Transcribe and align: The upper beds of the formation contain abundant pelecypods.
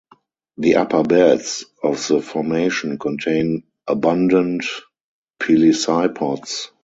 The 0.57 0.77
upper 0.77 1.03
beds 1.03 1.65
of 1.83 2.07
the 2.07 2.23
formation 2.23 2.97
contain 2.97 3.65
abundant 3.87 4.65
pelecypods. 5.39 6.69